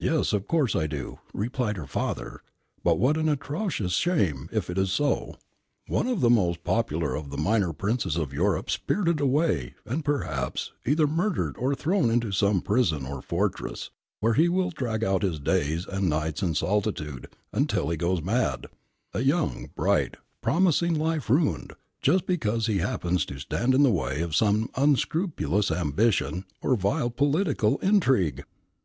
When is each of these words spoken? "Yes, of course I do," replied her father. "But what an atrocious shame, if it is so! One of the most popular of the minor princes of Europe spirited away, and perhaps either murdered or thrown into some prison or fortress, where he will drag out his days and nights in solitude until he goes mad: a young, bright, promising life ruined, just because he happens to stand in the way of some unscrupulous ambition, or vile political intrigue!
"Yes, 0.00 0.32
of 0.32 0.48
course 0.48 0.74
I 0.74 0.88
do," 0.88 1.20
replied 1.32 1.76
her 1.76 1.86
father. 1.86 2.40
"But 2.82 2.98
what 2.98 3.16
an 3.16 3.28
atrocious 3.28 3.92
shame, 3.92 4.48
if 4.50 4.68
it 4.68 4.76
is 4.76 4.90
so! 4.90 5.36
One 5.86 6.08
of 6.08 6.20
the 6.20 6.28
most 6.28 6.64
popular 6.64 7.14
of 7.14 7.30
the 7.30 7.36
minor 7.38 7.72
princes 7.72 8.16
of 8.16 8.32
Europe 8.32 8.68
spirited 8.68 9.20
away, 9.20 9.74
and 9.86 10.04
perhaps 10.04 10.72
either 10.84 11.06
murdered 11.06 11.54
or 11.56 11.76
thrown 11.76 12.10
into 12.10 12.32
some 12.32 12.60
prison 12.60 13.06
or 13.06 13.22
fortress, 13.22 13.90
where 14.18 14.34
he 14.34 14.48
will 14.48 14.70
drag 14.70 15.04
out 15.04 15.22
his 15.22 15.38
days 15.38 15.86
and 15.86 16.10
nights 16.10 16.42
in 16.42 16.56
solitude 16.56 17.28
until 17.52 17.90
he 17.90 17.96
goes 17.96 18.20
mad: 18.20 18.66
a 19.14 19.20
young, 19.20 19.70
bright, 19.76 20.16
promising 20.42 20.98
life 20.98 21.30
ruined, 21.30 21.74
just 22.02 22.26
because 22.26 22.66
he 22.66 22.78
happens 22.78 23.24
to 23.26 23.38
stand 23.38 23.72
in 23.72 23.84
the 23.84 23.92
way 23.92 24.20
of 24.20 24.34
some 24.34 24.68
unscrupulous 24.74 25.70
ambition, 25.70 26.44
or 26.60 26.74
vile 26.74 27.08
political 27.08 27.78
intrigue! 27.78 28.42